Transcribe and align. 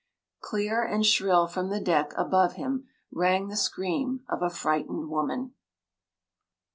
Clear 0.39 0.83
and 0.83 1.05
shrill 1.05 1.45
from 1.45 1.69
the 1.69 1.79
deck 1.79 2.11
above 2.17 2.53
him 2.53 2.87
rang 3.11 3.49
the 3.49 3.55
scream 3.55 4.25
of 4.27 4.41
a 4.41 4.49
frightened 4.49 5.11
woman. 5.11 5.53